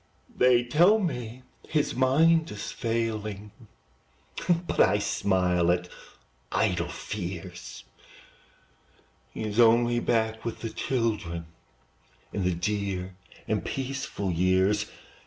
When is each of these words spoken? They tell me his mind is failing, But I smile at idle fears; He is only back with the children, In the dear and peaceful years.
They 0.35 0.63
tell 0.63 0.97
me 0.97 1.43
his 1.67 1.93
mind 1.93 2.49
is 2.49 2.71
failing, 2.71 3.51
But 4.65 4.79
I 4.79 4.97
smile 4.97 5.71
at 5.71 5.89
idle 6.51 6.87
fears; 6.89 7.83
He 9.31 9.43
is 9.43 9.59
only 9.59 9.99
back 9.99 10.43
with 10.43 10.61
the 10.61 10.71
children, 10.71 11.45
In 12.33 12.43
the 12.43 12.55
dear 12.55 13.15
and 13.47 13.63
peaceful 13.63 14.31
years. 14.31 14.87